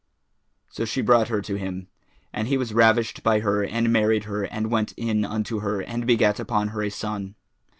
So 0.71 0.83
she 0.83 1.03
brought 1.03 1.27
her 1.27 1.41
to 1.43 1.57
him, 1.59 1.87
and 2.33 2.47
he 2.47 2.57
was 2.57 2.73
ravished 2.73 3.21
by 3.21 3.41
her 3.41 3.63
and 3.63 3.93
married 3.93 4.23
her 4.23 4.41
and 4.45 4.71
went 4.71 4.93
in 4.97 5.23
unto 5.23 5.59
her; 5.59 5.79
and 5.79 6.07
begat 6.07 6.39
upon 6.39 6.69
her 6.69 6.81
a 6.81 6.89
son. 6.89 7.35